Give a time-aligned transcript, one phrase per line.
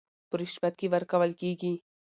[0.29, 1.73] په رشوت کې ورکول کېږي